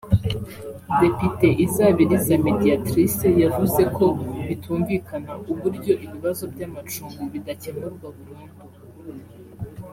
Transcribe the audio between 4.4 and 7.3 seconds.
bitumvikana uburyo ibibazo by’amacumbi